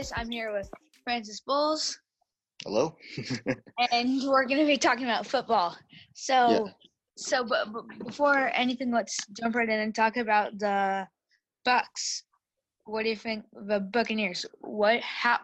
[0.00, 0.12] guys.
[0.16, 0.70] I'm here with
[1.04, 1.98] Francis Bulls,
[2.64, 2.96] Hello.
[3.92, 5.76] and we're going to be talking about football.
[6.14, 6.34] So,
[6.66, 6.72] Yeah.
[7.16, 11.06] so, but, but before anything, let's jump right in and talk about the
[11.64, 12.24] Bucks.
[12.84, 14.46] What do you think the Buccaneers?
[14.60, 15.38] What, how,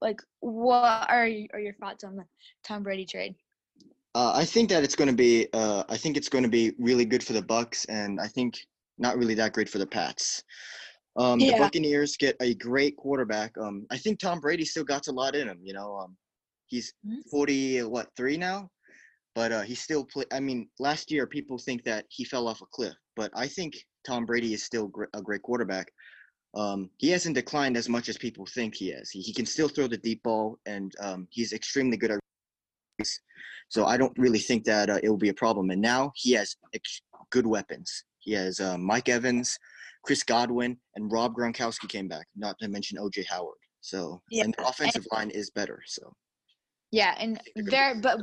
[0.00, 2.24] like, what are you, are your thoughts on the
[2.64, 3.34] Tom Brady trade?
[4.14, 5.48] Uh, I think that it's going to be.
[5.52, 8.58] Uh, I think it's going to be really good for the Bucks, and I think
[8.96, 10.42] not really that great for the Pats.
[11.18, 11.52] Um, Yeah.
[11.52, 13.56] The Buccaneers get a great quarterback.
[13.58, 15.60] Um, I think Tom Brady still got a lot in him.
[15.62, 16.16] You know, um,
[16.66, 17.28] he's Mhm.
[17.30, 18.70] forty, what three now,
[19.34, 20.24] but uh, he still play.
[20.32, 23.76] I mean, last year people think that he fell off a cliff, but I think
[24.04, 25.92] Tom Brady is still gr- a great quarterback.
[26.54, 29.10] Um, he hasn't declined as much as people think he has.
[29.10, 32.20] He, he can still throw the deep ball, and um, he's extremely good at.
[33.68, 35.70] So I don't really think that uh, it will be a problem.
[35.70, 38.04] And now he has ex- good weapons.
[38.18, 39.58] He has uh, Mike Evans,
[40.08, 42.26] Chris Godwin, and Rob Gronkowski came back.
[42.34, 43.58] Not to mention OJ Howard.
[43.82, 45.82] So Yeah, and the offensive line is better.
[45.84, 46.14] So
[46.90, 48.20] Yeah, and there, but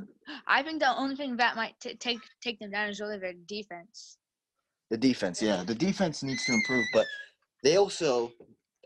[0.47, 3.33] I think the only thing that might t- take take them down is really their
[3.33, 4.17] defense.
[4.89, 6.87] the defense, yeah, the defense needs to improve.
[6.91, 7.05] But
[7.63, 8.31] they also,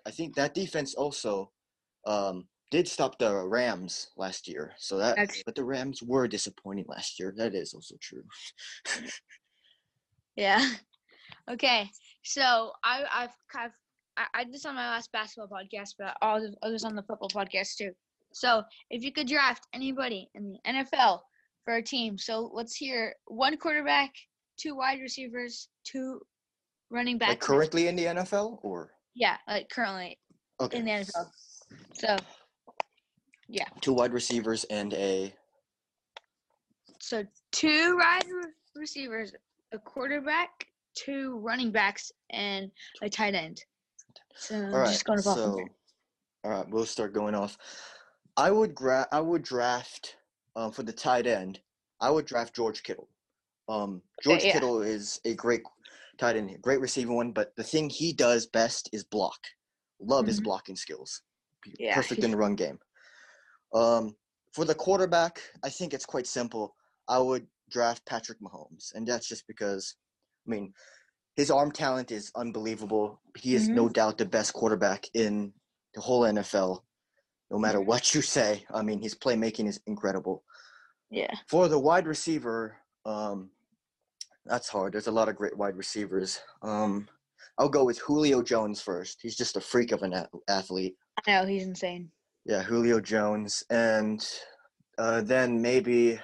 [0.06, 1.54] I think that defense also
[2.06, 4.74] um, did stop the Rams last year.
[4.78, 7.34] So that, That's- but the Rams were disappointing last year.
[7.38, 8.24] That is also true.
[10.36, 10.64] Yeah.
[11.50, 11.92] Okay.
[12.24, 13.72] So I I've I've
[14.18, 16.96] I, I did this on my last basketball podcast, but do- I'll do this on
[16.96, 17.92] the football podcast too.
[18.34, 21.22] So if you could draft anybody in the NFL
[21.66, 24.14] for a team, so let's hear one quarterback,
[24.58, 26.22] two wide receivers, two
[26.92, 27.30] running backs.
[27.30, 30.20] Like currently in the NFL, or Yeah, like currently
[30.60, 31.28] okay, in the NFL.
[31.94, 32.18] So
[33.48, 35.34] yeah, two wide receivers and a
[37.02, 39.34] so two wide re- receivers,
[39.72, 43.62] a quarterback, two running backs, and a tight end.
[44.36, 44.88] So All right.
[44.88, 45.68] just going to so,
[46.44, 47.58] all right, we'll start going off.
[48.38, 50.18] I would gra- I would draft
[50.56, 51.60] um, for the tight end.
[52.00, 53.10] I would draft George Kittle.
[53.68, 54.54] Um, George yeah.
[54.54, 55.62] Kittle is a great
[56.18, 57.32] tight end, great receiving one.
[57.32, 59.40] But the thing he does best is block.
[60.00, 60.46] Love his Mhm.
[60.46, 61.22] blocking skills.
[61.78, 62.80] Yeah, Perfect in the run game.
[63.74, 64.16] Um,
[64.54, 66.76] for the quarterback, I think it's quite simple.
[67.08, 69.96] I would draft Patrick Mahomes, and that's just because,
[70.48, 70.74] I mean,
[71.36, 73.22] his arm talent is unbelievable.
[73.38, 75.54] He is no doubt the best quarterback in
[75.94, 76.82] the whole NFL.
[77.52, 80.44] No matter what you say, I mean, his playmaking is incredible.
[81.10, 81.34] Yeah.
[81.48, 83.50] For the wide receiver, um,
[84.46, 84.94] that's hard.
[84.94, 86.40] There's a lot of great wide receivers.
[86.62, 87.08] Um,
[87.58, 89.20] I'll go with Julio Jones first.
[89.22, 90.96] He's just a freak of an a- athlete.
[91.26, 92.12] I know he's insane.
[92.46, 94.26] Yeah, Julio Jones, and
[94.98, 96.20] uh, then maybe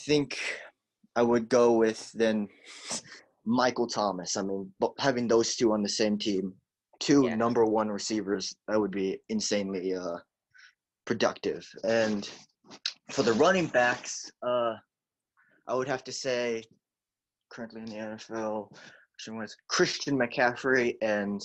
[0.00, 0.38] think
[1.16, 2.48] I would go with then
[3.44, 4.36] Michael Thomas.
[4.36, 6.54] I mean, having those two on the same team,
[7.00, 7.34] two Yeah.
[7.34, 10.18] number one receivers, that would be insanely uh,
[11.06, 11.66] productive.
[11.84, 12.28] And
[13.10, 14.74] for the running backs, uh,
[15.66, 16.62] I would have to say,
[17.50, 18.70] currently in the NFL,
[19.12, 21.40] Christian was Christian McCaffrey and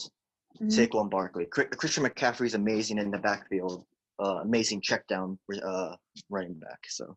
[0.60, 0.70] Mhm.
[0.70, 1.46] Saquon Barkley.
[1.46, 3.86] Christian McCaffrey is amazing in the backfield,
[4.22, 5.96] uh, amazing check down uh,
[6.30, 6.80] running back.
[6.90, 7.16] So,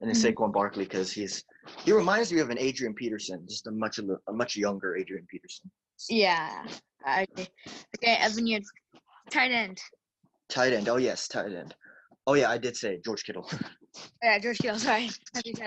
[0.00, 0.34] and then Mhm.
[0.34, 1.44] Saquon Barkley because he's
[1.84, 5.70] he reminds me of an Adrian Peterson, just a much a much younger Adrian Peterson.
[6.08, 6.66] Yeah.
[7.04, 7.48] Agree.
[7.96, 8.60] Okay, Evan, you
[9.30, 9.80] tight end.
[10.48, 10.88] Tight end.
[10.88, 11.74] Oh yes, tight end.
[12.26, 13.48] Oh yeah, I did say George Kittle.
[14.22, 14.78] Yeah, George Kittle.
[14.90, 15.08] Sorry.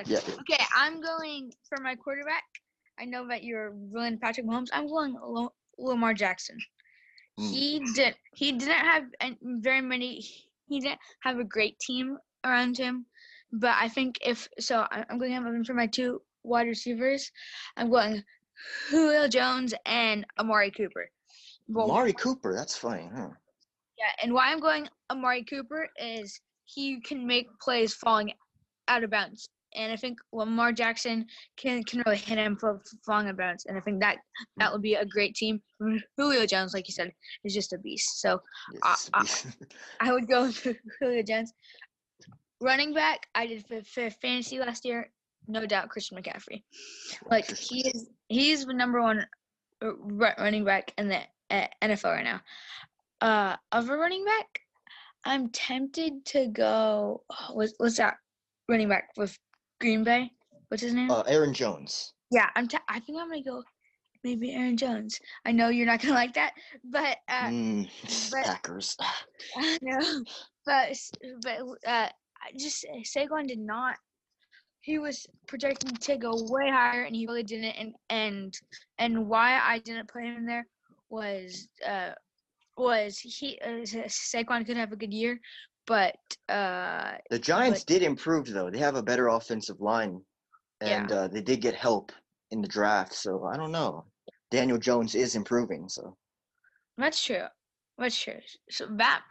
[0.06, 0.19] Yeah.
[0.19, 2.44] Okay, I'm going for my quarterback.
[3.00, 4.68] I know that you're ruling Patrick Mahomes.
[4.72, 5.18] I'm going
[5.79, 6.56] Lamar Jackson.
[7.39, 7.50] Mm.
[7.51, 8.16] He did.
[8.35, 9.06] He didn't have
[9.41, 10.22] very many.
[10.68, 13.07] He didn't have a great team around him,
[13.51, 17.31] but I think if so, I- I'm going to have for my two wide receivers.
[17.77, 18.23] I'm going
[18.89, 21.09] Julio Jones and Amari Cooper.
[21.67, 22.53] Well, Amari Cooper.
[22.53, 23.09] That's funny.
[23.13, 23.29] Huh?
[23.97, 28.33] Yeah, and why I'm going Amari Cooper is he can make plays falling
[28.88, 29.50] out of bounds.
[29.75, 31.27] And I think Lamar Jackson
[31.57, 33.65] can can really hit him for falling out of bounds.
[33.68, 34.18] And I think that
[34.57, 35.62] that would be a great team.
[36.18, 37.12] Julio Jones, like you said,
[37.44, 38.19] is just a beast.
[38.19, 38.41] So
[38.83, 39.09] Yes.
[39.13, 39.25] uh,
[40.01, 40.65] I would go with
[41.00, 41.53] Julio Jones.
[42.61, 45.09] Running back, I did for, for fantasy last year.
[45.47, 46.63] No doubt, Christian McCaffrey.
[47.31, 49.25] Like he is, he's the number one
[49.83, 52.41] uh, running back in the uh, NFL right now.
[53.21, 54.59] Uh, of a running back,
[55.23, 57.23] I'm tempted to go.
[57.29, 58.15] oh, what's, what's that
[58.67, 59.38] running back with
[59.81, 60.31] Green Bay?
[60.67, 61.09] What's his name?
[61.09, 62.13] uh, Aaron Jones.
[62.31, 62.67] yeah, I'm.
[62.67, 63.63] T- I think I'm gonna go.
[64.23, 65.17] Maybe Aaron Jones.
[65.45, 66.53] I know you're not gonna like that,
[66.83, 67.89] but uh, Mm,
[68.31, 68.95] but- Packers.
[69.57, 70.23] I know,
[70.65, 70.95] but
[71.41, 71.59] but
[71.89, 72.09] uh,
[72.57, 73.95] just Saquon did not.
[74.81, 77.75] He was projected to go way higher, and he really didn't.
[77.77, 78.53] And and
[78.97, 80.65] and why I didn't put him there
[81.09, 82.12] was uh
[82.77, 85.39] was he uh, Sa- Saquon could have a good year,
[85.86, 86.15] but
[86.47, 88.69] uh, The Giants But- did improve though.
[88.69, 90.21] They have a better offensive line,
[90.81, 91.01] Yeah.
[91.01, 92.12] and uh, they did get help
[92.51, 93.13] in the draft.
[93.13, 94.06] So I don't know.
[94.50, 95.89] Daniel Jones is improving.
[95.89, 96.15] So
[96.97, 97.45] that's true.
[97.97, 98.39] That's true.
[98.69, 99.24] So that,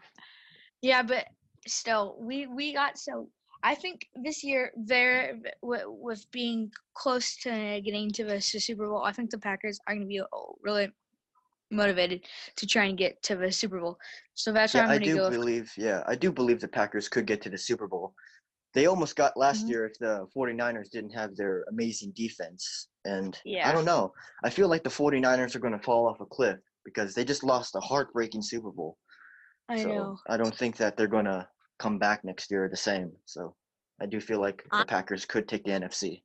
[0.82, 1.25] yeah, but
[1.69, 3.29] still, we we got so.
[3.65, 9.12] I think this year, there with, being close to getting to the Super Bowl, I
[9.12, 10.26] think the Packers are going to be uh,
[10.62, 10.93] really
[11.70, 12.25] motivated
[12.56, 13.99] to try and get to the Super Bowl.
[14.35, 15.23] So that's why yeah, I'm going to do go.
[15.25, 15.73] with- believe.
[15.76, 18.15] Yeah, I do believe the Packers could get to the Super Bowl.
[18.75, 19.70] They almost got last Mhm.
[19.70, 22.88] year if the 49ers didn't have their amazing defense.
[23.05, 23.69] And yeah.
[23.69, 24.12] I don't know.
[24.44, 27.43] I feel like the 49ers are going to fall off a cliff because they just
[27.43, 28.99] lost a heartbreaking Super Bowl.
[29.69, 30.19] I so know.
[30.29, 33.12] I don't think that they're going to come back next year the same.
[33.25, 33.54] So
[34.00, 36.22] I do feel like the Packers could take the NFC.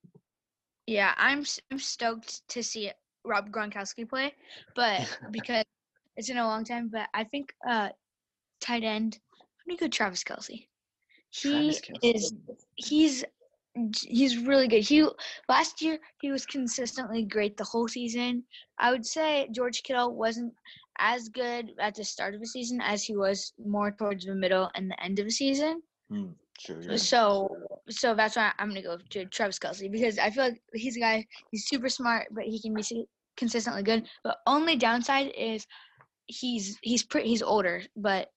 [0.88, 2.92] Yeah, I'm I'm stoked to see
[3.26, 4.34] Rob Gronkowski play,
[4.76, 5.02] but
[5.32, 5.64] because
[6.18, 6.90] it's been a long time.
[6.92, 7.90] But I think uh,
[8.62, 9.20] tight end.
[9.42, 10.68] I'm gonna go Travis Kelce.
[11.30, 12.16] He Travis Kelce.
[12.16, 12.34] is
[12.76, 13.26] he's
[14.02, 14.84] he's really good.
[14.84, 15.08] He
[15.50, 18.44] last year he was consistently great the whole season.
[18.78, 20.54] I would say George Kittle wasn't
[20.98, 24.70] as good at the start of the season as he was more towards the middle
[24.76, 25.82] and the end of the season.
[26.10, 26.28] Hmm,
[26.60, 26.82] sure.
[26.82, 26.98] Yeah.
[26.98, 27.56] So
[27.90, 31.02] so that's why I'm gonna go to Travis Kelce because I feel like he's a
[31.02, 31.26] guy.
[31.52, 32.84] He's super smart, but he can be
[33.38, 34.08] consistently good.
[34.24, 35.66] But only downside is
[36.28, 38.30] he's he's pretty he's older, but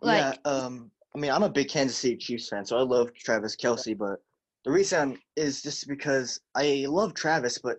[0.00, 3.12] like yeah, um, I mean, I'm a big Kansas City Chiefs fan, so I love
[3.14, 3.96] Travis Kelce.
[3.96, 4.20] But
[4.64, 7.78] the reason is just because I love Travis, but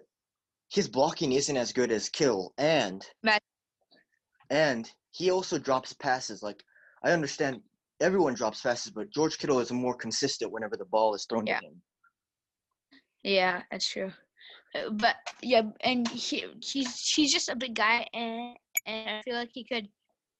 [0.69, 3.43] his blocking isn't as good as Kill, and That-
[4.49, 6.41] and he also drops passes.
[6.43, 6.61] Like
[7.03, 7.61] I understand
[8.01, 11.59] everyone drops passes, but George Kittle is more consistent whenever the ball is thrown Yeah.
[11.59, 11.81] to him.
[13.23, 14.11] yeah, that's true.
[14.75, 18.55] Uh, But yeah, and he he's he's just a big guy, and
[18.85, 19.87] and I feel like he could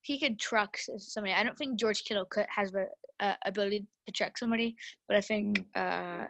[0.02, 1.34] he could truck somebody.
[1.34, 2.86] I don't think George Kittle could has the
[3.20, 4.76] uh, ability to truck somebody,
[5.08, 6.26] but I think uh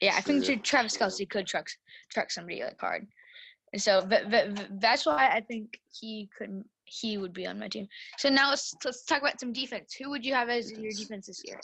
[0.00, 0.44] yeah, I think.
[0.44, 1.66] Tra- Travis Kelce could truck
[2.10, 3.06] truck somebody like hard.
[3.72, 7.58] And so th- th- th- that's why I think he couldn't he would be on
[7.58, 7.88] my team.
[8.18, 9.94] So now let's let's talk about some defense.
[9.94, 11.26] Who would you have as your Defense.
[11.26, 11.60] this year?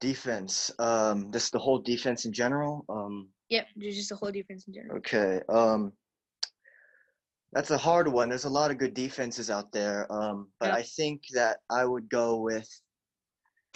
[0.00, 2.84] Defense, um, just the whole defense in general.
[2.88, 4.98] Um, Yep, just the whole defense in general.
[4.98, 5.40] Okay.
[5.48, 5.92] Um
[7.52, 8.28] that's a hard one.
[8.28, 10.10] There's a lot of good defenses out there.
[10.12, 10.74] Um, but Yeah.
[10.74, 12.68] I think that I would go with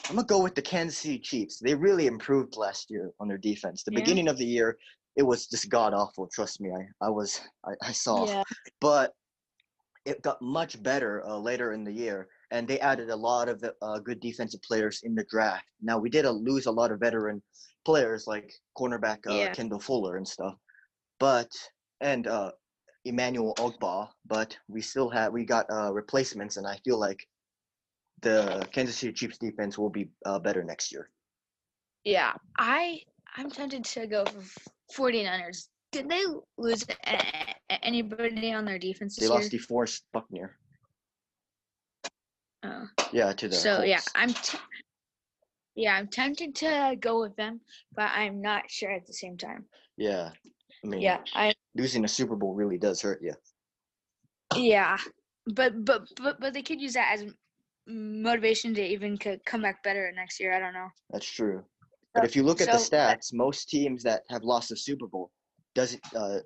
[0.09, 1.59] I'm gonna go with the Kansas City Chiefs.
[1.59, 3.85] They really improved last year on their defense.
[3.85, 4.01] The Yeah.
[4.01, 4.79] beginning of the year,
[5.17, 6.27] it was just god awful.
[6.29, 8.27] Trust me, I, I was I, I saw.
[8.27, 8.43] Yeah,
[8.81, 9.15] But
[10.05, 13.63] it got much better uh, later in the year, and they added a lot of
[13.83, 15.65] uh, good defensive players in the draft.
[15.83, 17.43] Now we did uh, lose a lot of veteran
[17.85, 19.53] players like cornerback uh, Yeah.
[19.53, 20.55] Kendall Fuller and stuff,
[21.19, 21.51] but
[22.01, 22.53] and uh,
[23.05, 27.27] Emmanuel Ogbah, but we still have we got uh, replacements, and I feel like
[28.23, 31.11] the Kansas City Chiefs defense will be uh, better next year.
[32.05, 32.33] yeah.
[32.59, 33.01] I
[33.37, 34.43] I'm tempted to go for
[35.01, 35.69] 49ers.
[35.93, 36.25] Did they
[36.59, 36.85] lose
[37.71, 39.39] anybody on their defense They this year?
[39.39, 40.57] lost DeForest Buckner,
[42.65, 42.87] Oh.
[43.13, 44.59] yeah, to the So yeah, I'm t-
[45.77, 47.61] yeah, I'm tempted to go with them,
[47.95, 49.65] but I'm not sure at the same time.
[49.97, 50.31] yeah.
[50.85, 53.35] I mean, Yeah, I losing a Super Bowl really does hurt you.
[54.57, 54.97] yeah,
[55.47, 57.25] but but but but they could use that as
[57.87, 60.55] motivation to even co- come back better next year.
[60.55, 60.89] I don't know.
[61.11, 61.65] That's true.
[62.15, 65.31] But if you look at the stats, most teams that have lost the Super Bowl
[65.75, 66.03] doesn't.
[66.15, 66.39] Uh,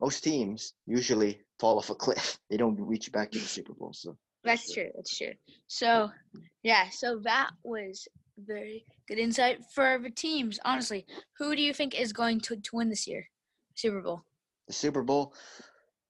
[0.00, 2.38] most teams usually fall off a cliff.
[2.50, 3.92] They don't reach back to the Super Bowl.
[3.92, 4.90] So That's true.
[4.96, 5.32] That's true.
[5.68, 6.10] So,
[6.62, 6.88] yeah.
[6.90, 10.58] So that was very good insight for the teams.
[10.64, 11.06] Honestly,
[11.38, 13.26] who do you think is going to, to win this year,
[13.74, 14.22] Super Bowl?
[14.66, 15.34] the Super Bowl.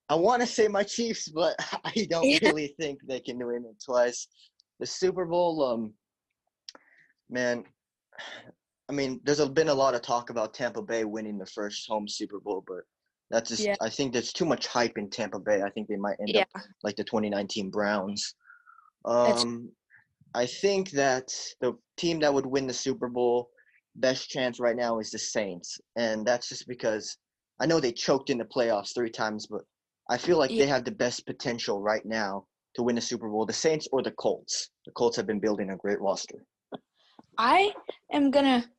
[0.09, 1.55] I want to say my Chiefs, but
[1.85, 2.39] I don't Yeah.
[2.43, 4.29] really think they can win it twice.
[4.79, 5.95] The Super Bowl, um,
[7.29, 7.65] man.
[8.89, 12.09] I mean, there's been a lot of talk about Tampa Bay winning the first home
[12.09, 12.81] Super Bowl, but
[13.31, 13.63] that's just.
[13.65, 13.77] Yeah.
[13.81, 15.63] I think there's too much hype in Tampa Bay.
[15.63, 16.43] I think they might end Yeah.
[16.55, 18.35] up like the 2019 Browns.
[19.05, 19.71] Um,
[20.35, 23.51] I think that the team that would win the Super Bowl,
[23.97, 27.17] best chance right now is the Saints, and that's just because
[27.61, 29.63] I know they choked in the playoffs three times, but
[30.09, 30.65] I feel like Yeah.
[30.65, 33.45] they have the best potential right now to win the Super Bowl.
[33.47, 34.71] The Saints or the Colts.
[34.87, 36.45] The Colts have been building a great roster.
[37.39, 37.75] I
[38.13, 38.71] am gonna,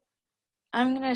[0.73, 1.15] I'm gonna,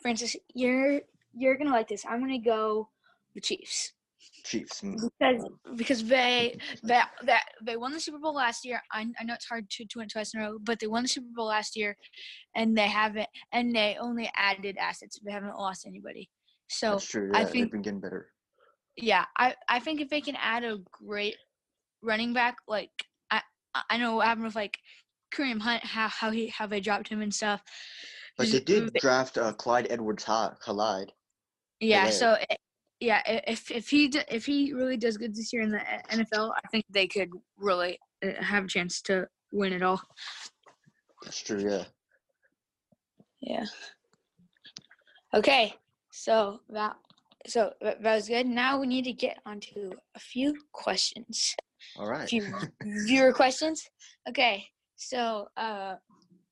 [0.00, 1.00] Francis, you're
[1.34, 2.04] you're gonna like this.
[2.08, 2.88] I'm gonna go
[3.34, 3.92] the Chiefs
[4.44, 4.80] Chiefs.
[4.80, 4.96] mm.
[5.18, 8.80] because because they they that they won the Super Bowl last year.
[8.92, 11.02] I, I know it's hard to to win twice in a row, but they won
[11.02, 11.96] the Super Bowl last year,
[12.54, 15.18] and they haven't and they only added assets.
[15.24, 16.28] They haven't lost anybody.
[16.68, 17.30] So That's true.
[17.34, 18.30] I Yeah, think- they've been getting better.
[18.96, 21.36] yeah, I I think if they can add a great
[22.02, 22.90] running back, like
[23.30, 23.40] I
[23.90, 24.78] I know what happened with like
[25.34, 27.62] Kareem Hunt, how how he how they dropped him and stuff.
[28.36, 31.08] But they did draft uh, Clyde Edwards-Helaire.
[31.80, 32.18] Yeah, Hilarious.
[32.18, 32.56] so i-
[33.00, 36.02] yeah, if if he d- if he really does good this year in the uh,
[36.10, 40.02] NFL, I think they could really uh, have a chance to win it all.
[41.22, 41.60] That's true.
[41.62, 41.84] Yeah.
[43.40, 43.66] Yeah.
[45.34, 45.74] Okay,
[46.10, 46.96] so that
[47.46, 48.46] so that that was good.
[48.46, 51.54] Now we need to get onto a few questions.
[51.96, 52.24] All right.
[52.24, 52.44] A few
[53.06, 53.88] viewer questions.
[54.28, 54.66] Okay,
[54.96, 55.94] so uh,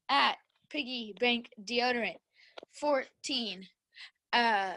[0.09, 0.37] at
[0.71, 2.19] Piggy Bank Deodorant,
[2.73, 3.67] fourteen.
[4.33, 4.75] Uh,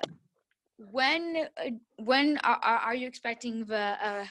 [0.92, 4.26] when uh, when are, are you expecting the uh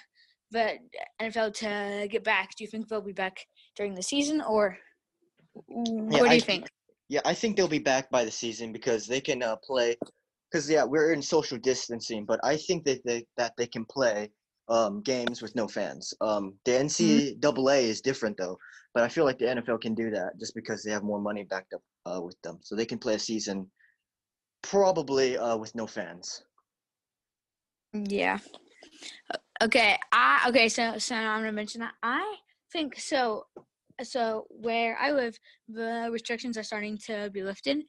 [0.51, 0.79] the
[1.21, 2.51] NFL to get back?
[2.57, 4.79] Do you think they'll be back during the season, or
[5.67, 6.67] what do I- you think?
[7.11, 9.97] Yeah, I think they'll be back by the season because they can uh, play.
[10.51, 14.31] Because yeah, we're in social distancing, but I think that they that they can play
[14.69, 16.13] um, games with no fans.
[16.21, 18.59] Um, the NCAA is different though,
[18.95, 21.45] but I feel like the NFL can do that just because they have more money
[21.45, 23.71] backed up uh, with them, so they can play a season
[24.63, 26.43] probably uh, with no fans.
[27.93, 28.39] Yeah.
[29.63, 29.97] Okay.
[30.13, 30.69] I okay.
[30.69, 31.95] So so I'm gonna mention that.
[32.03, 32.37] I
[32.73, 33.45] think so.
[34.03, 35.37] So where I live,
[35.69, 37.83] the restrictions are starting to be lifted.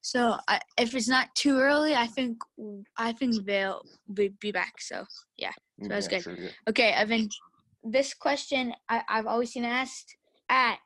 [0.00, 2.38] So I, if it's not too early, I think
[2.96, 3.82] I think they'll
[4.14, 4.80] be, be back.
[4.80, 5.04] So
[5.36, 5.50] yeah,
[5.82, 6.22] So that's good.
[6.22, 6.50] true, yeah.
[6.68, 7.28] okay, Evan.
[7.82, 10.16] This question I, I've always seen asked
[10.48, 10.78] at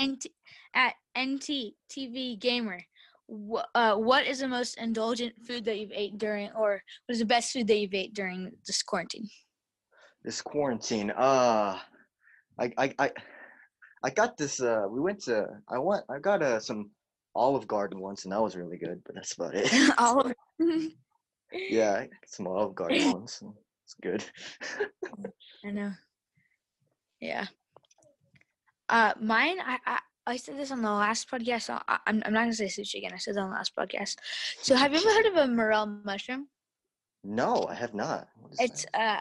[0.00, 0.26] NT
[0.74, 2.80] at NT TV Gamer.
[3.28, 7.18] Wh- uh, what is the most indulgent food that you've ate during, or what is
[7.18, 9.28] the best food that you've ate during this quarantine?
[10.24, 11.78] This quarantine, uh,
[12.58, 13.10] I I I,
[14.02, 14.60] I got this.
[14.60, 15.46] Uh, we went to.
[15.68, 16.04] I want.
[16.08, 16.90] I got uh, some
[17.34, 19.02] Olive Garden once, and that was really good.
[19.04, 19.70] But that's about it.
[19.98, 20.32] Of
[21.52, 23.42] yeah, some Olive Garden once.
[23.84, 24.24] It's good.
[25.64, 25.92] I know.
[27.20, 27.46] Yeah.
[28.88, 29.60] Uh, mine.
[29.60, 31.62] I, I I said this on the last podcast.
[31.62, 33.12] So I, I'm I'm not gonna say sushi again.
[33.14, 34.16] I said that on the last podcast.
[34.62, 36.48] So have you ever heard of a morel mushroom?
[37.24, 38.28] No, I have not.
[38.58, 39.18] It's that?
[39.18, 39.20] uh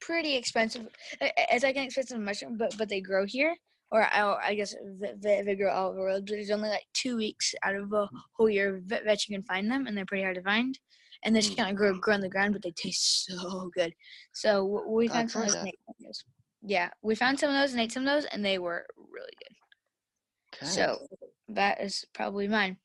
[0.00, 0.88] pretty expensive.
[1.20, 3.56] It's like an expensive mushroom, but but they grow here,
[3.90, 4.74] or I, I guess
[5.22, 6.26] they, they grow all over the world.
[6.26, 9.70] But there's only like two weeks out of a whole year that, you can find
[9.70, 10.78] them, and they're pretty hard to find.
[11.24, 11.58] And they just Mm.
[11.58, 13.94] kind of grow grow on the ground, but they taste so good.
[14.32, 15.56] So we found some of those.
[15.56, 16.24] and ate some of those.
[16.64, 19.34] Yeah, we found some of those and ate some of those, and they were really
[19.38, 19.56] good.
[20.54, 20.66] Okay.
[20.66, 20.98] So
[21.48, 22.76] that is probably mine.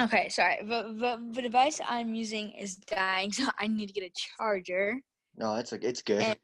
[0.00, 0.58] Okay, sorry.
[0.62, 5.00] The, the, the device I'm using is dying, so I need to get a charger.
[5.36, 6.22] no, it's like it's good.
[6.22, 6.36] and-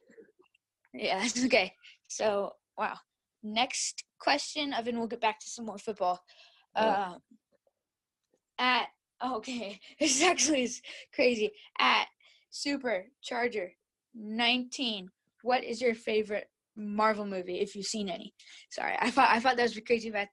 [0.92, 1.72] Yeah, it's okay.
[2.08, 2.96] So, wow.
[3.42, 6.20] Next question, Evan, we'll get back to some more football.
[6.76, 7.14] Uh,
[8.58, 8.88] at,
[9.24, 10.82] okay, this actually is
[11.14, 11.50] crazy.
[11.78, 12.06] At
[12.52, 13.70] Supercharger
[14.14, 15.08] 19,
[15.42, 18.32] what is your favorite Marvel movie, if you've seen any?
[18.70, 20.28] Sorry, I thought I thought that was crazy that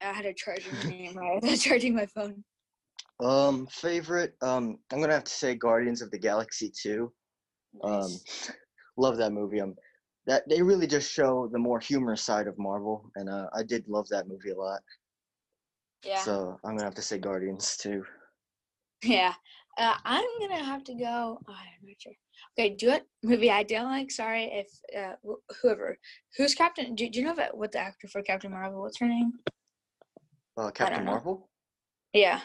[0.00, 1.60] I had a charger name right.
[1.60, 2.44] Charging my phone.
[3.22, 4.34] Um, favorite.
[4.42, 7.12] Um, I'm gonna have to say Guardians of the Galaxy 2.
[7.84, 8.10] Um,
[8.96, 9.60] love that movie.
[9.60, 9.74] Um,
[10.26, 13.88] that they really just show the more humorous side of Marvel, and uh, I did
[13.88, 14.80] love that movie a lot.
[16.04, 16.22] yeah.
[16.22, 18.04] So I'm gonna have to say Guardians too.
[19.02, 19.32] Yeah.
[19.80, 21.38] Uh, I'm gonna have to go.
[21.48, 22.12] oh, I'm not sure.
[22.58, 23.04] Okay, do it.
[23.22, 24.10] Movie I don't like.
[24.10, 25.96] Sorry if uh, wh- whoever
[26.36, 26.94] who's Captain.
[26.94, 28.82] Do, do you know that what the actor for Captain Marvel?
[28.82, 29.32] What's her name?
[30.56, 31.12] Uh, Captain know.
[31.12, 31.48] Marvel.
[32.12, 32.40] Yeah.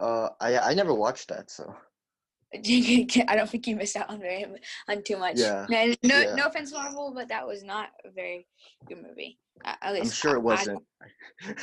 [0.00, 1.74] Uh, I I never watched that, so
[2.54, 4.46] I don't think you missed out on very
[4.88, 5.38] on too much.
[5.38, 6.34] Yeah, No, no, yeah.
[6.36, 8.46] no offense, Marvel, but that was not a very
[8.88, 9.38] good movie.
[9.62, 10.82] Uh, at least I'm sure I- it wasn't.
[11.02, 11.54] I,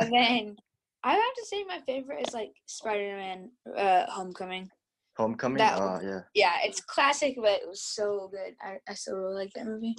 [0.00, 0.56] and then
[1.04, 4.70] I have to say my favorite is like Spider-Man: uh, Homecoming.
[5.18, 5.58] Homecoming.
[5.58, 8.54] that Oh one- yeah, Yeah, it's classic, but it was so good.
[8.62, 9.94] I, I still really like that movie.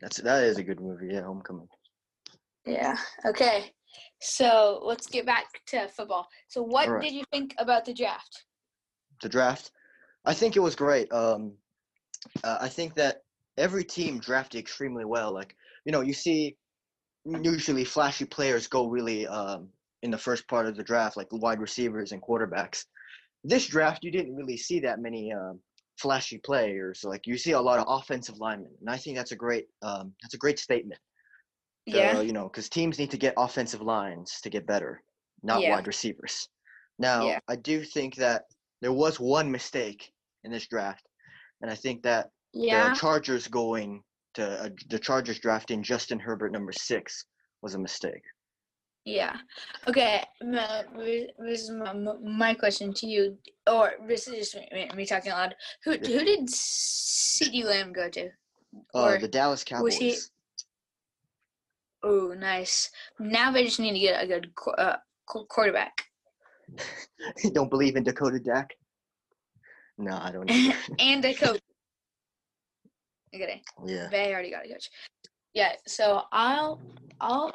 [0.00, 1.08] that's that is a good movie.
[1.14, 1.68] Yeah, Homecoming.
[2.66, 2.96] Yeah.
[3.24, 3.72] Okay.
[4.20, 6.28] So let's get back to football.
[6.48, 7.02] So what Alright.
[7.04, 8.44] did you think about the draft?
[9.22, 9.70] The draft.
[10.26, 11.10] I think it was great.
[11.10, 11.54] Um,
[12.44, 13.22] uh, I think that
[13.56, 15.32] every team drafted extremely well.
[15.32, 16.58] Like you know, you see
[17.24, 19.70] usually flashy players go really um,
[20.02, 22.84] in the first part of the draft, like wide receivers and quarterbacks.
[23.44, 25.60] This draft, you didn't really see that many um,
[25.98, 27.04] flashy players.
[27.04, 30.12] Like you see a lot of offensive linemen, and I think that's a great um,
[30.22, 31.00] that's a great statement.
[31.86, 32.18] Yeah.
[32.18, 35.02] Uh, you know, because teams need to get offensive lines to get better,
[35.42, 35.70] not Yeah.
[35.70, 36.48] wide receivers.
[36.98, 37.38] Now, Yeah.
[37.48, 38.44] I do think that
[38.82, 40.12] there was one mistake
[40.44, 41.06] in this draft,
[41.62, 42.90] and I think that Yeah.
[42.90, 44.02] the Chargers going
[44.34, 47.24] to uh, the Chargers drafting Justin Herbert number six
[47.62, 48.22] was a mistake.
[49.04, 49.36] Yeah.
[49.88, 50.22] Okay.
[50.42, 50.82] ma-
[51.38, 55.54] This is my, my question to you, or this is just me, me talking loud.
[55.84, 56.18] Who Yeah.
[56.18, 58.26] who did CeeDee Lamb go to?
[58.94, 60.30] Uh, Or the Dallas was he- Cowboys.
[62.02, 62.90] Oh, nice.
[63.18, 66.04] Now they just need to get a good uh, qu- quarterback
[67.52, 68.70] don't believe in Dakota Dak?
[69.98, 70.50] No, I don't.
[70.98, 71.60] and a coach.
[73.34, 74.08] Okay, yeah.
[74.10, 74.88] they already got a coach.
[75.52, 76.80] Yeah, so I'll,
[77.20, 77.52] I'll,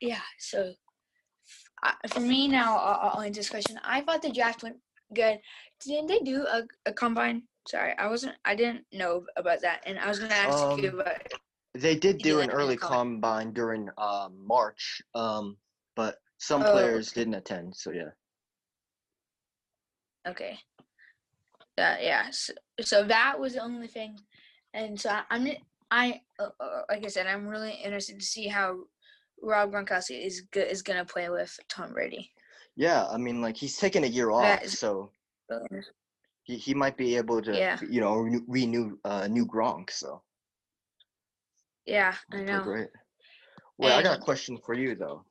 [0.00, 0.20] yeah.
[0.38, 0.72] So
[2.08, 3.78] for me now, I'll, I'll answer this question.
[3.84, 4.76] I thought the draft went
[5.14, 5.38] good.
[5.84, 7.42] Didn't they do a, a combine?
[7.66, 8.36] Sorry, I wasn't.
[8.44, 11.22] I didn't know about that, and I was gonna ask you Um, about.
[11.74, 12.98] They did do an early combine.
[12.98, 15.56] combine during um, March, um,
[15.94, 17.20] but some Oh, players okay.
[17.20, 17.76] didn't attend.
[17.76, 18.10] So yeah.
[20.26, 20.58] Okay.
[21.78, 22.30] Uh, yeah.
[22.30, 24.18] So, so that was the only thing,
[24.74, 25.58] and so I, I'm n-
[25.90, 28.80] I uh, uh, like I said, I'm really interested to see how
[29.42, 32.30] Rob Gronkowski is go- is gonna play with Tom Brady.
[32.76, 35.10] Yeah, I mean, like he's taking a year off, is- so
[36.44, 37.78] he, he might be able to, Yeah.
[37.88, 39.90] you know, renew, renew uh, new Gronk.
[39.90, 40.22] So
[41.86, 42.62] Yeah, I know.
[42.62, 42.88] great.
[43.78, 45.24] Wait, I got a question for you though.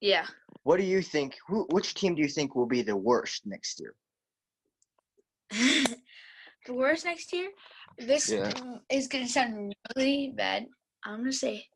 [0.00, 0.26] Yeah.
[0.64, 1.38] What do you think?
[1.48, 3.94] Who, which team do you think will be the worst next year?
[5.50, 7.50] the worst next year.
[7.98, 8.52] This Yeah.
[8.90, 10.66] is gonna sound really bad.
[11.04, 11.66] I'm gonna say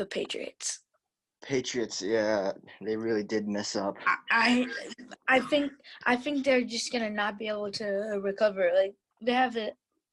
[0.00, 0.80] the Patriots.
[1.42, 2.02] Patriots.
[2.02, 2.52] Yeah,
[2.82, 3.96] they really did mess up.
[4.30, 4.66] I,
[5.28, 5.72] I think
[6.04, 7.86] I think they're just gonna not be able to
[8.20, 8.70] recover.
[8.74, 9.72] Like they have a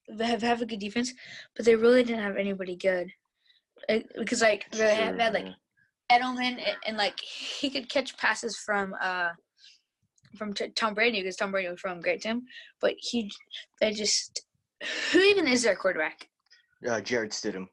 [0.10, 1.14] they have, have a good defense,
[1.56, 3.12] but they really didn't have anybody good.
[3.90, 5.48] Like, because like they had, they had like.
[6.10, 9.32] Edelman and, and like he could catch passes from uh
[10.38, 12.44] from t- Tom Brady because Tom Brady was from Great Tim,
[12.80, 13.30] but he
[13.82, 14.40] they just
[15.12, 16.30] who even is their quarterback?
[16.88, 17.68] Uh, Jarrett Stidham,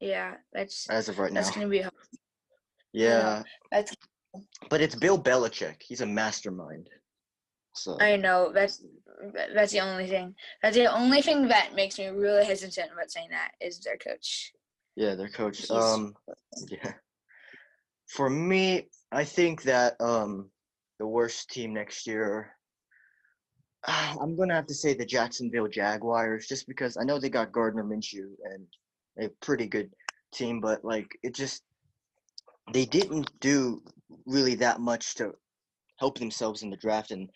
[0.00, 1.40] Yeah, that's as of right now.
[1.40, 1.92] that's gonna be hard.
[2.92, 3.94] Yeah, That's
[4.70, 5.76] but it's Bill Belichick.
[5.80, 6.88] He's a mastermind.
[7.74, 8.82] So I know that's
[9.54, 10.34] that's the only thing.
[10.62, 14.52] That's the only thing that makes me really hesitant about saying that is their coach.
[14.96, 15.58] yeah, their coach.
[15.58, 16.14] He's- Um,
[16.68, 16.92] yeah.
[18.08, 20.50] For me, I think that um
[20.98, 22.52] the worst team next year.
[23.86, 27.84] I'm gonna have to say the Jacksonville Jaguars, just because I know they got Gardner
[27.84, 28.66] Minshew and
[29.18, 29.90] a pretty good
[30.32, 31.62] team, but like it just
[32.72, 33.82] they didn't do
[34.26, 35.32] really that much to
[35.98, 37.30] help themselves in the draft, and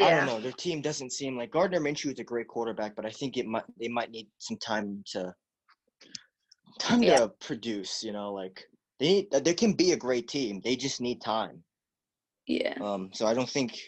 [0.00, 0.40] I don't know.
[0.40, 3.46] Their team doesn't seem like Gardner Minshew is a great quarterback, but I think it
[3.46, 5.34] might they might need some time to
[6.78, 7.18] time Yeah.
[7.18, 8.02] to produce.
[8.02, 8.64] You know, like
[8.98, 10.60] they need, they can be a great team.
[10.62, 11.62] They just need time.
[12.46, 12.74] Yeah.
[12.80, 13.78] Um, so I don't think.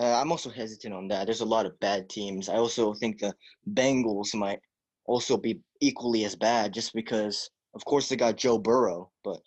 [0.00, 1.24] Uh, I'm also hesitant on that.
[1.26, 2.48] There's a lot of bad teams.
[2.48, 3.34] I also think the
[3.74, 4.60] Bengals might
[5.06, 9.40] also be equally as bad, just because, of course, they got Joe Burrow, but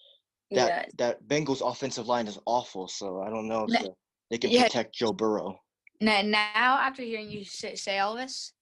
[0.51, 0.85] that yeah.
[0.97, 2.87] that Bengals offensive line is awful.
[2.87, 3.93] So I don't know if the-
[4.29, 4.63] they can yeah.
[4.63, 5.59] protect Joe Burrow.
[5.99, 8.53] Now, now after hearing you say, say all this,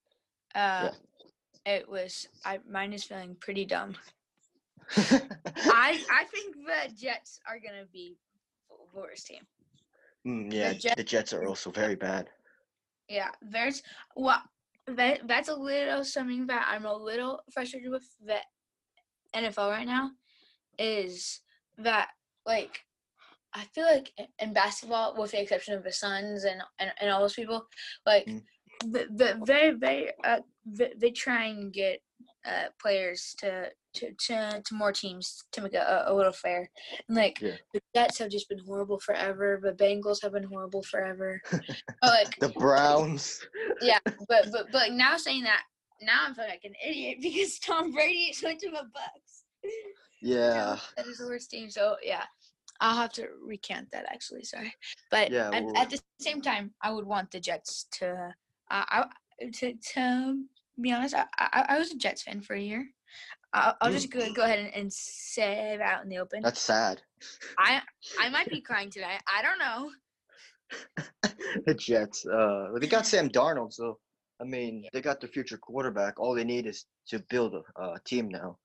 [0.55, 0.89] uh,
[1.65, 3.95] it was I mine is feeling pretty dumb.
[4.97, 8.17] I I think the Jets are gonna be
[8.69, 9.45] the worst team.
[10.27, 12.29] Mm, yeah, Jets- the Jets are also very bad.
[13.07, 13.81] Yeah, there's
[14.15, 14.41] well,
[14.95, 18.37] that that's a little something that I'm a little frustrated with the
[19.35, 20.11] NFL right now,
[20.77, 21.41] is
[21.77, 22.09] that
[22.45, 22.79] like
[23.53, 27.21] I feel like in basketball, with the exception of the Suns and and, and all
[27.21, 27.65] those people,
[28.05, 28.43] like Mm.
[28.85, 32.01] the, the they they uh they, they try and get
[32.49, 36.69] uh players to to to, to more teams to make a, a little fair.
[37.07, 37.55] And like Yeah.
[37.73, 39.59] the Jets have just been horrible forever.
[39.61, 41.41] The Bengals have been horrible forever.
[41.51, 43.45] but like The Browns.
[43.81, 45.63] Yeah, but but but like now saying that
[46.01, 49.43] now I'm feeling like an idiot because Tom Brady went to the Bucks.
[50.21, 50.77] Yeah.
[50.97, 51.69] that is the worst team.
[51.69, 52.23] So yeah,
[52.79, 54.43] I'll have to recant that actually.
[54.43, 54.73] Sorry,
[55.11, 58.33] but Yeah, at, at the same time, I would want the Jets to.
[58.71, 59.05] Uh, I
[59.53, 60.43] to to
[60.81, 62.87] be honest, I, I I was a Jets fan for a year.
[63.53, 66.41] I'll, I'll just go, go ahead and, and say it out in the open.
[66.43, 67.01] That's sad.
[67.57, 67.81] I
[68.19, 69.17] I might be crying today.
[69.27, 69.91] I don't know.
[71.65, 72.25] the Jets.
[72.25, 73.97] Uh, they got Sam Darnold, so
[74.39, 76.19] I mean, they got their future quarterback.
[76.19, 78.57] All they need is to build a uh, team now.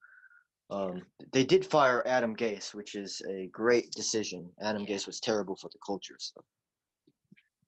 [0.70, 4.50] Um, they did fire Adam Gase, which is a great decision.
[4.60, 6.16] Adam Gase was terrible for the culture.
[6.18, 6.42] So.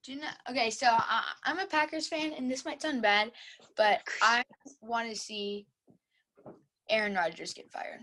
[0.07, 0.27] Do you know?
[0.49, 3.29] Okay, so uh, I'm a Packers fan, and this might sound bad,
[3.75, 4.41] but I
[4.81, 5.65] want to see
[6.89, 7.99] Aaron Rodgers get fired,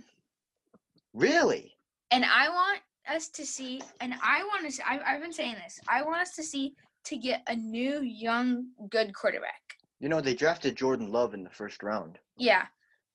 [1.14, 1.72] Really?
[2.10, 4.70] and I want us to see, and I want to.
[4.70, 5.80] See, I, I've been saying this.
[5.88, 6.74] I want us to see
[7.06, 9.62] to get a new, young, good quarterback.
[9.98, 12.18] You know, they drafted Jordan Love in the first round.
[12.36, 12.66] Yeah,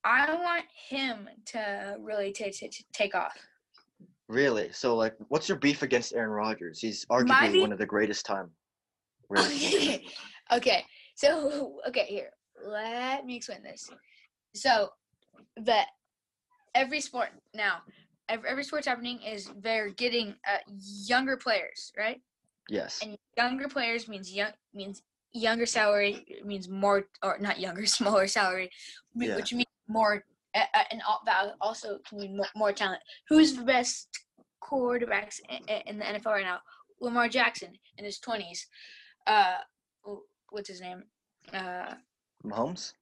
[0.03, 3.37] I want him to really ta- ta- take off.
[4.27, 4.71] Really?
[4.71, 6.79] So, like, what's your beef against Aaron Rodgers?
[6.79, 8.49] He's arguably beef- one of the greatest time.
[9.29, 10.07] Really.
[10.51, 12.29] okay, so okay here.
[12.65, 13.89] let me explain this.
[14.55, 14.89] So,
[15.55, 15.81] the
[16.75, 17.77] every sport now,
[18.27, 20.57] every, every sport's happening is they're getting uh,
[21.05, 22.21] younger players, right?
[22.69, 22.99] Yes.
[23.01, 25.01] And younger players means young means
[25.33, 28.69] younger salary means more or not younger, smaller salary,
[29.15, 29.35] Yeah.
[29.35, 30.23] which means more
[30.55, 33.01] uh, and al- that also can mean more, more talent.
[33.27, 34.07] Who's the best
[34.63, 36.59] quarterbacks in, in the NFL right now?
[37.01, 38.67] Lamar Jackson in his twenties.
[39.29, 39.57] Uh,
[40.49, 41.03] what's his name?
[41.53, 41.93] Uh,
[42.43, 42.93] Mahomes?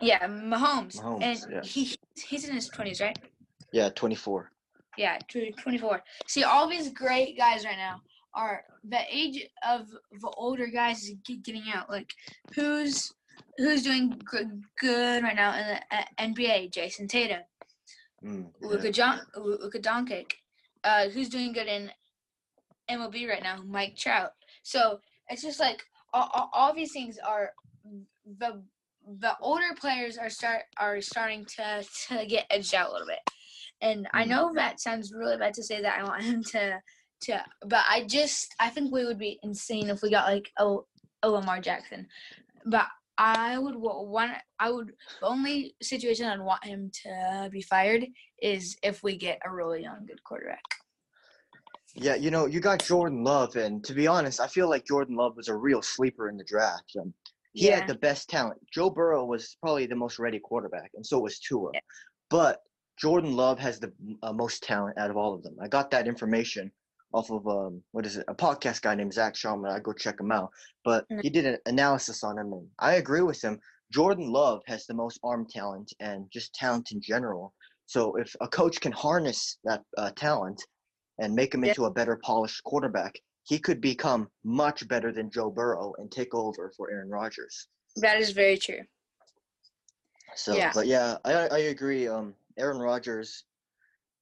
[0.00, 1.00] yeah, Mahomes.
[1.00, 1.62] Mahomes, and yeah.
[1.62, 3.16] he he's in his twenties, right?
[3.72, 4.50] Yeah, 24.
[4.96, 6.00] Yeah, tw- 24.
[6.28, 8.00] See, all these great guys right now
[8.34, 11.90] are the age of the older guys is getting out.
[11.90, 12.10] Like,
[12.54, 13.12] who's
[13.58, 16.72] who's doing good, good right now in the NBA?
[16.72, 17.40] Jayson Tatum,
[18.24, 18.68] Mm, yeah.
[18.68, 20.32] Luka John, Luka Doncic.
[20.82, 21.90] Uh, who's doing good in
[22.90, 23.58] MLB right now?
[23.66, 24.32] Mike Trout.
[24.62, 25.82] So it's just like
[26.12, 27.50] all, all, these things are
[28.38, 28.62] the
[29.20, 33.20] the older players are start are starting to to get edged out a little bit.
[33.80, 34.28] And I Mm.
[34.28, 36.80] know that sounds really bad to say that I want him to
[37.22, 40.76] to but I just I think we would be insane if we got like a,
[41.22, 42.06] a Lamar Jackson.
[42.64, 42.86] But
[43.18, 48.06] I would want I would the only situation I'd want him to be fired
[48.40, 50.62] is if we get a really young good quarterback.
[51.94, 55.16] Yeah, you know, you got Jordan Love, and to be honest, I feel like Jordan
[55.16, 56.92] Love was a real sleeper in the draft.
[57.00, 57.14] Um,
[57.52, 57.76] he Yeah.
[57.80, 58.60] had the best talent.
[58.72, 61.70] Joe Burrow was probably the most ready quarterback, and so was Tua.
[61.74, 61.80] Yeah.
[62.30, 62.62] But
[62.96, 65.56] Jordan Love has the uh, most talent out of all of them.
[65.60, 66.72] I got that information
[67.12, 68.24] off of um, what is it?
[68.26, 69.70] A podcast guy named Zach Sharman.
[69.70, 70.50] I go check him out.
[70.84, 71.22] But Mm.
[71.22, 73.60] he did an analysis on him, and I agree with him.
[73.92, 77.54] Jordan Love has the most arm talent and just talent in general.
[77.86, 80.60] So if a coach can harness that uh, talent
[81.18, 81.70] and make him Yeah.
[81.70, 86.34] into a better polished quarterback, he could become much better than Joe Burrow and take
[86.34, 87.68] over for Aaron Rodgers.
[87.96, 88.80] That is very true.
[90.34, 90.72] So, Yeah.
[90.74, 92.08] but yeah, I I agree.
[92.08, 93.44] Um, Aaron Rodgers,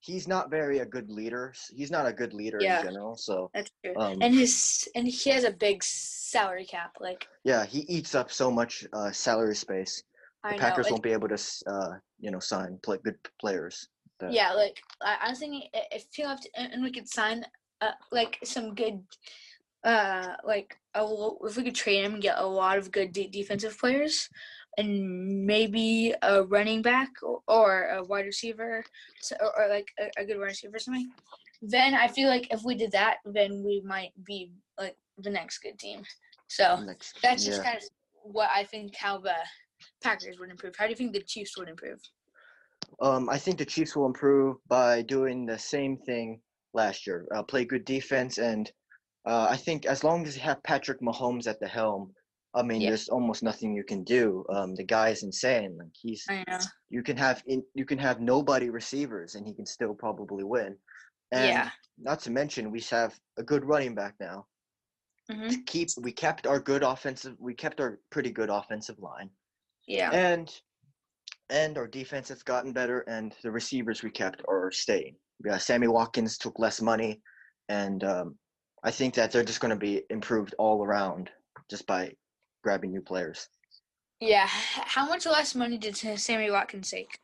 [0.00, 1.54] he's not very a good leader.
[1.70, 2.80] He's not a good leader Yeah.
[2.80, 3.16] in general.
[3.16, 3.94] So, That's true.
[3.96, 6.96] um, and his and he has a big salary cap.
[7.00, 10.02] Like yeah, he eats up so much uh, salary space.
[10.44, 10.58] The I.
[10.58, 13.88] Packers like, won't be able to, uh, you know, sign play good players.
[14.22, 17.44] That- Yeah, like I, I was thinking if left and and we could sign
[17.80, 19.02] uh, like some good,
[19.84, 21.04] uh, like a,
[21.44, 24.28] if we could trade him and get a lot of good de- defensive players,
[24.78, 28.84] and maybe a running back or, or a wide receiver,
[29.20, 31.10] so, or, or like a, a good wide receiver or something.
[31.60, 35.58] Then I feel like if we did that, then we might be like the next
[35.58, 36.02] good team.
[36.48, 37.72] So Next, that's just yeah.
[37.72, 37.84] kind of
[38.22, 39.34] what I think how the
[40.02, 40.74] Packers would improve.
[40.76, 42.00] How do you think the Chiefs would improve?
[43.00, 46.40] Um, I think the Chiefs will improve by doing the same thing
[46.74, 47.26] last year.
[47.34, 48.70] Uh, play good defense, and
[49.26, 52.12] uh, I think as long as you have Patrick Mahomes at the helm,
[52.54, 52.90] I mean, Yeah.
[52.90, 54.44] there's almost nothing you can do.
[54.50, 55.76] Um, the guy is insane.
[55.78, 56.26] Like he's,
[56.90, 60.76] you can have in, you can have nobody receivers, and he can still probably win.
[61.32, 61.70] And Yeah.
[61.98, 64.46] Not to mention, we have a good running back now.
[65.30, 69.30] hmm To keep, we kept our good offensive, we kept our pretty good offensive line.
[69.86, 70.10] Yeah.
[70.10, 70.48] and
[71.52, 75.86] and our defense has gotten better and the receivers we kept are staying yeah sammy
[75.86, 77.20] watkins took less money
[77.68, 78.34] and um,
[78.82, 81.30] i think that they're just going to be improved all around
[81.70, 82.10] just by
[82.64, 83.48] grabbing new players
[84.20, 84.46] Yeah.
[84.48, 87.18] How much less money did Sammy Watkins take?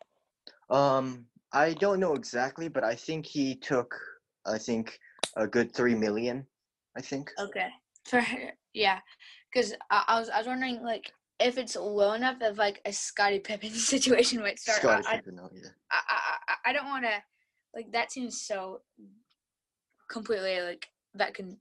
[0.71, 3.95] um i don't know exactly but i think he took
[4.47, 4.99] i think
[5.37, 6.47] a good three million
[6.97, 7.69] i think Okay.
[8.09, 8.23] For
[8.75, 8.99] yeah,
[9.53, 12.93] because I, I was I was wondering like if it's low enough that like a
[12.93, 14.79] Scottie Pippen situation might start.
[14.79, 15.69] Scottie I, Pippen, yeah.
[15.91, 17.23] I, I, I- I don't want to
[17.75, 18.81] like that seems so
[20.11, 21.59] completely like that can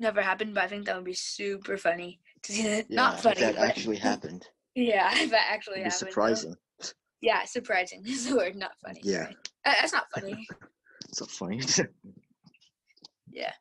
[0.00, 0.52] never happen.
[0.54, 2.86] But I think that would be super funny to see that.
[2.88, 3.40] yeah Not if funny.
[3.40, 5.92] that but, actually happened Yeah, if that actually happened.
[5.92, 6.54] surprising
[7.20, 9.00] Yeah, surprising is the word, not funny.
[9.04, 9.24] Yeah.
[9.24, 9.36] sorry.
[9.64, 10.46] Uh, that's not funny.
[11.08, 11.60] it's not funny
[13.30, 13.52] Yeah.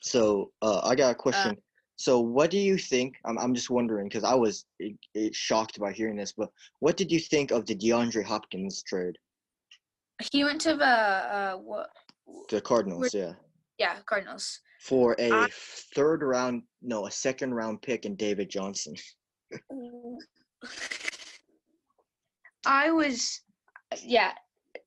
[0.00, 1.56] So uh, I got a question.
[1.96, 3.16] So what do you think?
[3.24, 6.96] I'm I'm just wondering because I was it, it shocked by hearing this, but what
[6.96, 9.16] did you think of the DeAndre Hopkins trade?
[10.32, 11.90] He went to the uh what?
[12.50, 13.32] The Cardinals, yeah,
[13.78, 14.60] Yeah, Cardinals.
[14.80, 15.48] for a I-
[15.94, 18.94] third round, no, a second round pick and David Johnson.
[22.66, 23.42] I was,
[24.02, 24.32] yeah,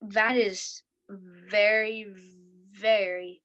[0.02, 2.08] that is very,
[2.78, 3.42] very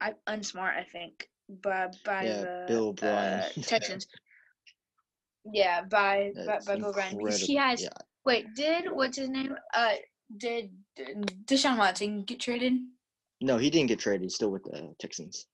[0.00, 0.76] I, unsmart.
[0.78, 4.06] I think by by Yeah, the Bill uh, Texans.
[5.52, 7.82] yeah, by by, That's by Bill because he has.
[7.82, 7.88] Yeah.
[8.24, 9.54] Wait, did what's his name?
[9.74, 9.94] Uh,
[10.36, 10.70] did
[11.44, 12.74] Deshaun Watson get traded?
[13.40, 14.22] No, he didn't get traded.
[14.22, 15.46] He's still with the Texans.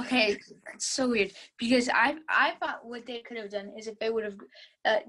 [0.00, 3.98] Okay, that's so weird because I I thought what they could have done is if
[3.98, 4.36] they would have,
[4.84, 5.00] uh,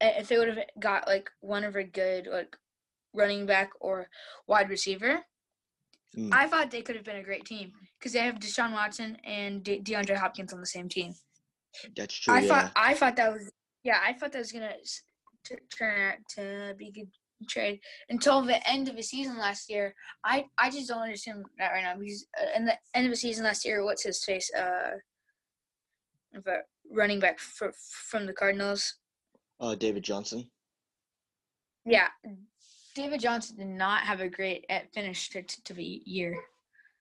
[0.00, 2.54] if they would have got like one of a good like
[3.14, 4.08] running back or
[4.46, 5.24] wide receiver,
[6.16, 6.32] Mm.
[6.32, 7.72] I thought they could have been a great team
[8.04, 11.14] because they have Deshaun Watson and De- DeAndre Hopkins on the same team.
[11.96, 12.34] That's true.
[12.34, 12.48] I yeah.
[12.48, 13.50] thought I thought that was
[13.82, 14.74] yeah I thought that was gonna
[15.46, 17.08] t- turn out to be a good
[17.48, 19.94] trade until the end of the season last year.
[20.22, 23.16] I I just don't understand that right now because uh, in the end of the
[23.16, 24.50] season last year, what's his face?
[24.54, 24.98] Uh,
[26.34, 26.58] the
[26.90, 27.72] running back for,
[28.10, 28.96] from the Cardinals.
[29.60, 30.50] uh, David Johnson.
[31.86, 32.08] Yeah,
[32.94, 36.36] David Johnson did not have a great uh, finish to, to, to the year.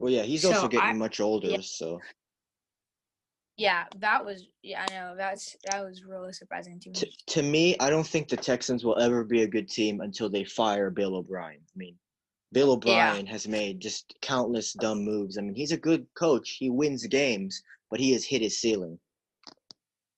[0.03, 1.59] Well, yeah, he's So, also getting I- much older, yeah.
[1.61, 2.01] so
[3.55, 6.95] Yeah, that was yeah I know that's that was really surprising to me.
[6.95, 10.29] to, to me, I don't think the Texans will ever be a good team until
[10.29, 11.61] they fire Bill O'Brien.
[11.61, 11.95] I mean,
[12.51, 15.37] Bill O'Brien has made just countless dumb moves.
[15.37, 16.57] I mean, he's a good coach.
[16.59, 18.99] He wins games, but he has hit his ceiling.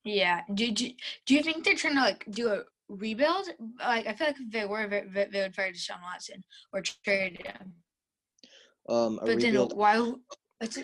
[0.04, 0.41] Yeah.
[0.52, 0.89] Do, do,
[1.28, 3.50] do you think they're trying to like do a rebuild?
[3.80, 6.43] Like I feel like if they were, they they would fire Deshaun Watson
[6.74, 7.76] or trade him.
[8.88, 10.13] Um, But then why?
[10.62, 10.80] Let's,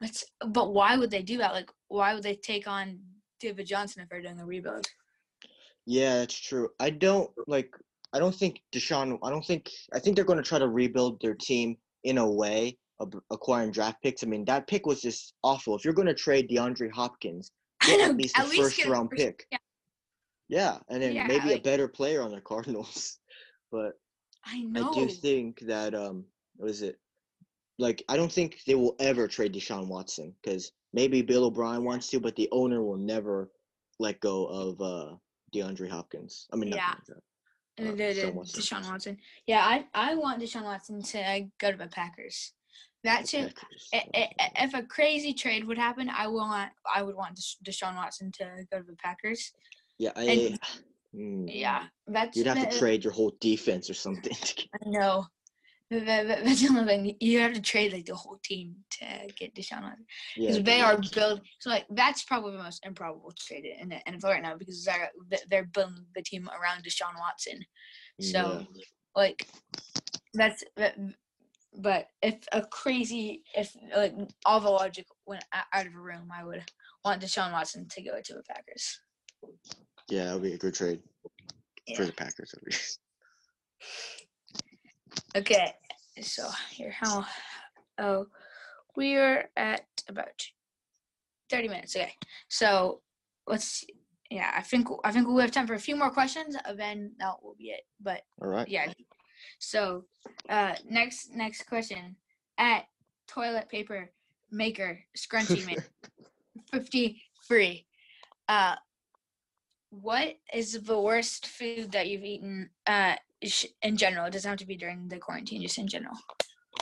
[0.00, 0.24] let's.
[0.46, 1.52] But why would they do that?
[1.52, 2.98] Like, why would they take on
[3.40, 4.86] David Johnson if they're doing a rebuild?
[5.86, 6.68] Yeah, that's true.
[6.78, 7.74] I don't like.
[8.12, 9.18] I don't think Deshaun.
[9.22, 9.70] I don't think.
[9.92, 13.72] I think they're going to try to rebuild their team in a way of acquiring
[13.72, 14.22] draft picks.
[14.22, 15.76] I mean, that pick was just awful.
[15.76, 17.50] If you're going to trade DeAndre Hopkins,
[17.82, 19.46] get at least get a round first- pick.
[19.50, 19.58] Yeah,
[20.48, 23.18] Yeah, and then Yeah, maybe a better player on the Cardinals.
[23.72, 23.94] But
[24.44, 24.90] I know.
[24.90, 26.24] I do think that um,
[26.56, 26.98] what is it?
[27.82, 32.06] Like, I don't think they will ever trade Deshaun Watson because maybe Bill O'Brien wants
[32.08, 33.50] to, but the owner will never
[33.98, 35.16] let go of uh
[35.54, 36.46] DeAndre Hopkins.
[36.52, 36.94] I mean, not Yeah.
[37.80, 38.60] Uh, uh, the, the, Deshaun Watson.
[38.62, 39.16] Deshaun Watson.
[39.46, 42.52] Yeah, I I want Deshaun Watson to go to the Packers.
[43.02, 43.54] That's the it.
[43.56, 43.88] Packers.
[43.92, 47.56] I- I- I- If a crazy trade would happen, I want I would want Desha-
[47.66, 49.50] Deshaun Watson to go to the Packers.
[49.98, 50.22] Yeah, I.
[50.24, 50.58] and-
[51.12, 51.46] Hmm.
[51.64, 54.32] Yeah, that's You'd have that- to trade your whole defense or something.
[54.34, 54.54] to
[56.00, 57.16] that's the only thing.
[57.20, 60.78] You have to trade like the whole team to get Deshaun Watson yeah, because they
[60.78, 60.92] yeah.
[60.92, 61.40] are built.
[61.60, 65.10] So like that's probably the most improbable trade in the NFL right now because they're
[65.50, 67.60] they're building the team around Deshaun Watson.
[68.20, 68.66] So
[69.16, 69.46] like
[70.34, 70.96] that's that,
[71.76, 74.14] but if a crazy if like
[74.46, 76.62] all the logic went out of a room, I would
[77.04, 79.00] want Deshaun Watson to go to the Packers.
[80.08, 81.00] yeah, that would be a good trade
[81.96, 82.54] for the Packers.
[82.54, 82.98] at least.
[85.36, 85.72] Okay,
[86.20, 87.24] so here how
[87.98, 88.26] oh
[88.96, 90.46] we are at about
[91.50, 91.96] thirty minutes.
[91.96, 92.14] Okay,
[92.48, 93.00] so
[93.46, 93.84] let's
[94.30, 97.12] yeah, I think I think we'll have time for a few more questions, and then
[97.18, 97.82] that will be it.
[98.00, 98.68] But All right.
[98.68, 98.92] yeah,
[99.58, 100.04] so
[100.48, 102.16] uh, next next question
[102.58, 102.84] at
[103.26, 104.10] toilet paper
[104.50, 105.76] maker scrunchy man
[106.70, 107.86] fifty three.
[108.48, 108.76] Uh,
[109.90, 113.14] what is the worst food that you've eaten uh
[113.82, 114.26] in general?
[114.26, 116.14] It doesn't have to be during the quarantine, just in general.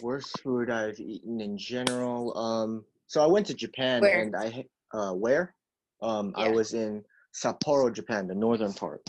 [0.02, 2.36] Worst food I've eaten in general.
[2.36, 4.22] Um, so I went to Japan Where?
[4.22, 5.54] and I uh where?
[6.02, 9.02] Um, I was in Sapporo, Japan, the northern part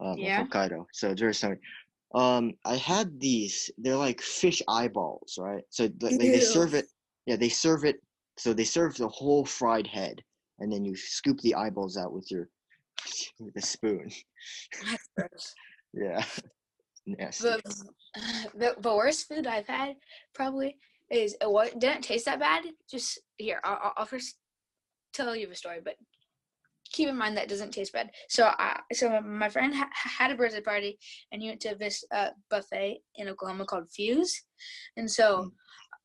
[0.00, 0.40] um, Yeah.
[0.40, 0.86] of Hokkaido.
[0.92, 1.56] So it's very sunny.
[2.14, 3.70] Um, I had these.
[3.78, 5.62] They're like fish eyeballs, right?
[5.70, 6.86] So th- they, they serve it.
[7.26, 7.96] Yeah, they serve it.
[8.36, 10.22] So they serve the whole fried head,
[10.58, 12.48] and then you scoop the eyeballs out with your
[13.38, 14.10] with a spoon.
[15.92, 16.24] Yeah,
[17.18, 17.44] nasty.
[17.48, 17.62] the,
[18.54, 19.96] the the worst food I've had
[20.34, 20.76] probably
[21.10, 22.64] is uh, what didn't taste that bad.
[22.90, 24.36] Just here, I'll, I'll- first
[25.12, 25.96] tell you the story, but
[26.92, 28.10] keep in mind that doesn't taste bad.
[28.28, 30.98] So I so my friend ha- had a birthday party
[31.32, 34.42] and he went to this uh, buffet in Oklahoma called Fuse,
[34.96, 35.44] and so.
[35.44, 35.50] Mm.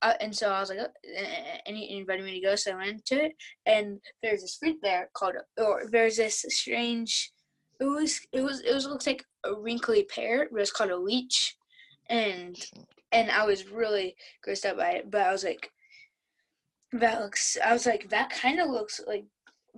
[0.01, 2.73] Uh, and so I was like, oh, eh, and he invited me to go, so
[2.73, 3.31] I went to it.
[3.65, 7.31] And there's this fruit there called, or there's this strange.
[7.79, 10.97] It was, it was, it was looks like a wrinkly pear, but it's called a
[10.97, 11.55] leech,
[12.10, 12.55] and
[13.12, 15.12] and I was really grossed out by it.
[15.12, 15.71] But I was like,
[16.93, 17.58] that looks.
[17.63, 19.25] I was like, that kind of looks like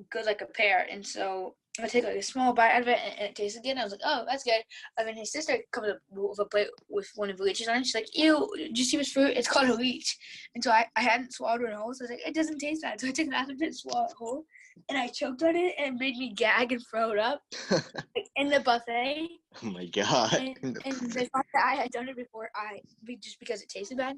[0.09, 0.87] good, like a pear.
[0.89, 3.63] And so I take like a small bite out of it, and, and it tasted
[3.63, 3.71] good.
[3.71, 4.61] And I was like, oh, that's good.
[4.97, 7.77] And then his sister comes up with a plate with one of the leeches on
[7.77, 7.85] it.
[7.85, 9.37] She's like, ew, did you see this fruit?
[9.37, 10.17] It's called a leech.
[10.55, 12.81] And so I, I hadn't swallowed it whole, so I was like, it doesn't taste
[12.81, 12.99] bad.
[13.07, 14.43] So I took of it and swallowed it whole.
[14.89, 18.27] And I choked on it, and it made me gag and throw it up like,
[18.35, 19.27] in the buffet
[19.63, 20.33] oh my god.
[20.33, 22.49] and, and they thought that I had done it before.
[22.55, 22.81] I
[23.21, 24.17] just because it tasted bad,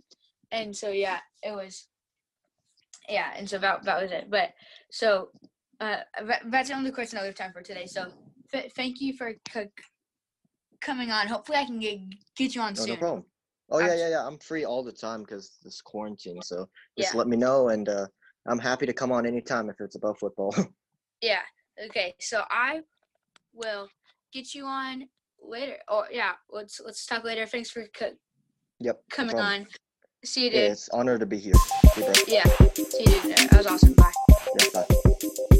[0.51, 1.87] and so yeah, it was.
[3.07, 4.27] Yeah, and so that that was it.
[4.29, 4.51] But
[4.91, 5.29] so,
[5.79, 5.97] uh,
[6.45, 7.85] that's the only question I have time for today.
[7.85, 8.07] So,
[8.51, 9.67] th- thank you for c-
[10.81, 11.27] coming on.
[11.27, 11.99] Hopefully, I can get
[12.35, 12.89] get you on No, soon.
[12.89, 13.25] no problem.
[13.71, 14.25] Oh yeah, yeah, yeah.
[14.25, 16.41] I'm free all the time because this quarantine.
[16.41, 17.17] So just Yeah.
[17.19, 18.07] let me know, and uh,
[18.47, 20.53] I'm happy to come on anytime if it's about football.
[21.21, 21.41] Yeah.
[21.87, 22.15] Okay.
[22.21, 22.81] So I
[23.53, 23.89] will
[24.31, 25.09] get you on
[25.41, 25.75] later.
[25.89, 27.45] Or yeah, let's let's talk later.
[27.45, 28.15] Thanks for co-
[28.79, 29.01] Yep.
[29.11, 29.61] coming problem.
[29.63, 29.67] on.
[30.23, 31.53] See you, Yeah, it's an honor to be here.
[32.27, 32.45] Yeah.
[32.73, 33.37] See you, dude.
[33.37, 33.93] That was awesome.
[33.93, 34.11] Bye.
[34.61, 35.55] Yeah, bye.